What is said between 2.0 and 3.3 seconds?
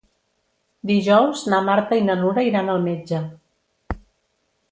i na Nura iran al metge.